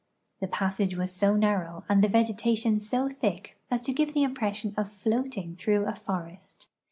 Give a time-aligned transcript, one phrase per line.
[0.39, 4.73] The pa.ssage was so narrow and the vegetation so thick as to give the impression
[4.75, 6.69] of floating through a forest.